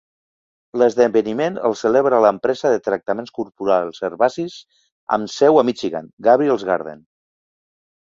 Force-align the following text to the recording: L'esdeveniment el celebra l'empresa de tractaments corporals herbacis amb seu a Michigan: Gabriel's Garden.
L'esdeveniment 0.81 1.59
el 1.69 1.75
celebra 1.81 2.21
l'empresa 2.25 2.73
de 2.77 2.81
tractaments 2.89 3.35
corporals 3.37 4.03
herbacis 4.11 4.59
amb 5.19 5.33
seu 5.39 5.63
a 5.63 5.69
Michigan: 5.73 6.13
Gabriel's 6.33 6.71
Garden. 6.75 7.11